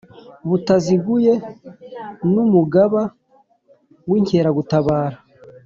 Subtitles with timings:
[0.49, 1.33] butaziguye
[2.31, 3.01] n Umugaba
[4.09, 5.17] w Inkeragutabara